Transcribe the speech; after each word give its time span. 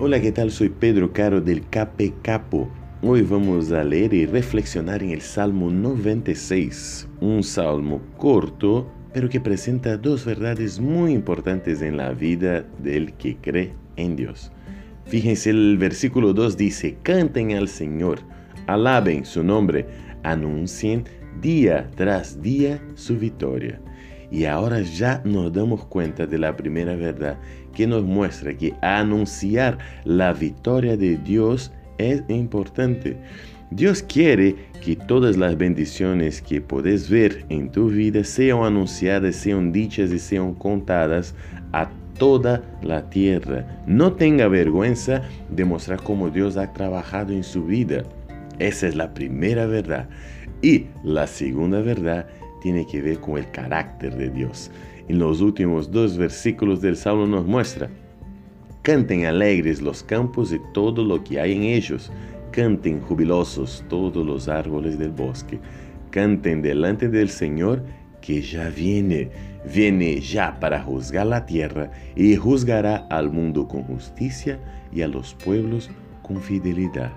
Hola, 0.00 0.20
¿qué 0.20 0.30
tal? 0.30 0.52
Soy 0.52 0.68
Pedro 0.68 1.12
Caro 1.12 1.40
del 1.40 1.68
Cape 1.70 2.14
Capo. 2.22 2.68
Hoy 3.02 3.22
vamos 3.22 3.72
a 3.72 3.82
leer 3.82 4.14
y 4.14 4.26
reflexionar 4.26 5.02
en 5.02 5.10
el 5.10 5.20
Salmo 5.20 5.72
96, 5.72 7.08
un 7.20 7.42
salmo 7.42 8.00
corto, 8.16 8.88
pero 9.12 9.28
que 9.28 9.40
presenta 9.40 9.96
dos 9.96 10.24
verdades 10.24 10.78
muy 10.78 11.10
importantes 11.10 11.82
en 11.82 11.96
la 11.96 12.12
vida 12.12 12.64
del 12.78 13.12
que 13.14 13.38
cree 13.38 13.74
en 13.96 14.14
Dios. 14.14 14.52
Fíjense, 15.06 15.50
el 15.50 15.76
versículo 15.78 16.32
2 16.32 16.56
dice, 16.56 16.96
canten 17.02 17.56
al 17.56 17.66
Señor, 17.66 18.20
alaben 18.68 19.24
su 19.24 19.42
nombre, 19.42 19.84
anuncien 20.22 21.06
día 21.40 21.90
tras 21.96 22.40
día 22.40 22.80
su 22.94 23.18
victoria. 23.18 23.80
Y 24.30 24.44
ahora 24.44 24.80
ya 24.80 25.22
nos 25.24 25.52
damos 25.52 25.84
cuenta 25.86 26.26
de 26.26 26.38
la 26.38 26.56
primera 26.56 26.94
verdad 26.96 27.38
que 27.74 27.86
nos 27.86 28.02
muestra 28.04 28.56
que 28.56 28.74
anunciar 28.82 29.78
la 30.04 30.32
victoria 30.32 30.96
de 30.96 31.16
Dios 31.16 31.72
es 31.98 32.22
importante. 32.28 33.16
Dios 33.70 34.02
quiere 34.02 34.56
que 34.82 34.96
todas 34.96 35.36
las 35.36 35.56
bendiciones 35.56 36.40
que 36.40 36.60
puedes 36.60 37.10
ver 37.10 37.44
en 37.48 37.70
tu 37.70 37.88
vida 37.88 38.24
sean 38.24 38.62
anunciadas, 38.64 39.36
sean 39.36 39.72
dichas 39.72 40.10
y 40.10 40.18
sean 40.18 40.54
contadas 40.54 41.34
a 41.72 41.90
toda 42.18 42.62
la 42.82 43.08
tierra. 43.10 43.82
No 43.86 44.14
tenga 44.14 44.48
vergüenza 44.48 45.22
de 45.50 45.64
mostrar 45.64 46.02
cómo 46.02 46.30
Dios 46.30 46.56
ha 46.56 46.72
trabajado 46.72 47.32
en 47.32 47.44
su 47.44 47.64
vida. 47.64 48.04
Esa 48.58 48.88
es 48.88 48.96
la 48.96 49.12
primera 49.12 49.66
verdad. 49.66 50.08
Y 50.62 50.86
la 51.04 51.26
segunda 51.26 51.80
verdad 51.80 52.26
tiene 52.60 52.86
que 52.86 53.00
ver 53.00 53.20
con 53.20 53.38
el 53.38 53.50
carácter 53.50 54.16
de 54.16 54.30
Dios. 54.30 54.70
En 55.08 55.18
los 55.18 55.40
últimos 55.40 55.90
dos 55.90 56.16
versículos 56.16 56.80
del 56.80 56.96
Salmo 56.96 57.26
nos 57.26 57.46
muestra, 57.46 57.88
canten 58.82 59.26
alegres 59.26 59.80
los 59.80 60.02
campos 60.02 60.52
y 60.52 60.60
todo 60.72 61.04
lo 61.04 61.22
que 61.24 61.40
hay 61.40 61.52
en 61.52 61.62
ellos, 61.62 62.10
canten 62.52 63.00
jubilosos 63.00 63.84
todos 63.88 64.24
los 64.26 64.48
árboles 64.48 64.98
del 64.98 65.10
bosque, 65.10 65.58
canten 66.10 66.62
delante 66.62 67.08
del 67.08 67.28
Señor 67.28 67.82
que 68.20 68.42
ya 68.42 68.68
viene, 68.68 69.30
viene 69.72 70.20
ya 70.20 70.58
para 70.60 70.82
juzgar 70.82 71.26
la 71.26 71.46
tierra 71.46 71.90
y 72.16 72.36
juzgará 72.36 73.06
al 73.10 73.30
mundo 73.30 73.68
con 73.68 73.82
justicia 73.84 74.58
y 74.92 75.02
a 75.02 75.08
los 75.08 75.34
pueblos 75.34 75.90
con 76.28 76.40
fidelidad. 76.40 77.12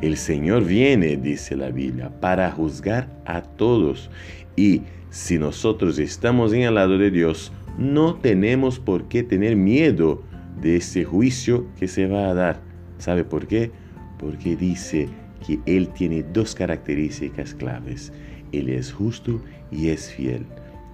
El 0.00 0.16
Señor 0.16 0.64
viene, 0.64 1.16
dice 1.16 1.56
la 1.56 1.70
Biblia, 1.70 2.10
para 2.20 2.50
juzgar 2.50 3.08
a 3.24 3.42
todos 3.42 4.10
y 4.56 4.82
si 5.10 5.38
nosotros 5.38 6.00
estamos 6.00 6.52
en 6.52 6.62
el 6.62 6.74
lado 6.74 6.98
de 6.98 7.10
Dios, 7.10 7.52
no 7.78 8.16
tenemos 8.16 8.80
por 8.80 9.04
qué 9.04 9.22
tener 9.22 9.54
miedo 9.54 10.22
de 10.60 10.76
ese 10.76 11.04
juicio 11.04 11.66
que 11.78 11.86
se 11.86 12.06
va 12.06 12.28
a 12.28 12.34
dar. 12.34 12.60
¿Sabe 12.98 13.22
por 13.22 13.46
qué? 13.46 13.70
Porque 14.18 14.56
dice 14.56 15.08
que 15.46 15.60
Él 15.66 15.88
tiene 15.90 16.22
dos 16.22 16.54
características 16.54 17.54
claves. 17.54 18.12
Él 18.50 18.68
es 18.68 18.92
justo 18.92 19.40
y 19.70 19.88
es 19.88 20.10
fiel. 20.10 20.46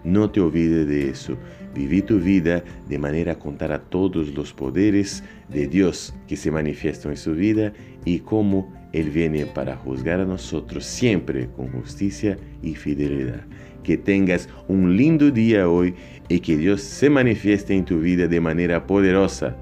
No 0.04 0.30
te 0.30 0.40
olvides 0.40 0.86
de 0.86 1.10
eso. 1.10 1.36
Viví 1.74 2.02
tu 2.02 2.18
vida 2.18 2.64
de 2.88 2.98
manera 2.98 3.32
a 3.32 3.38
contar 3.38 3.72
a 3.72 3.80
todos 3.80 4.34
los 4.34 4.52
poderes 4.52 5.22
de 5.48 5.66
Dios 5.66 6.14
que 6.26 6.36
se 6.36 6.50
manifiestan 6.50 7.12
en 7.12 7.16
su 7.16 7.34
vida 7.34 7.72
y 8.04 8.20
cómo 8.20 8.72
Él 8.92 9.10
viene 9.10 9.46
para 9.46 9.76
juzgar 9.76 10.20
a 10.20 10.24
nosotros 10.24 10.84
siempre 10.84 11.48
con 11.56 11.68
justicia 11.68 12.36
y 12.62 12.74
fidelidad. 12.74 13.44
Que 13.84 13.96
tengas 13.96 14.48
un 14.68 14.96
lindo 14.96 15.30
día 15.30 15.68
hoy 15.68 15.94
y 16.28 16.40
que 16.40 16.56
Dios 16.56 16.82
se 16.82 17.08
manifieste 17.08 17.74
en 17.74 17.84
tu 17.84 18.00
vida 18.00 18.26
de 18.26 18.40
manera 18.40 18.86
poderosa. 18.86 19.56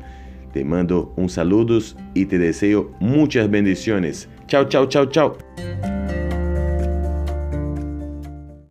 Te 0.52 0.64
mando 0.64 1.12
un 1.17 1.28
saludos 1.28 1.97
y 2.14 2.25
te 2.27 2.39
deseo 2.39 2.91
muchas 3.00 3.50
bendiciones. 3.50 4.28
Chao, 4.47 4.64
chao, 4.64 4.86
chao, 4.86 5.06
chao. 5.06 5.36